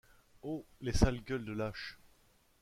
[0.41, 0.65] Oh!
[0.81, 1.99] les sales gueules de lâches!...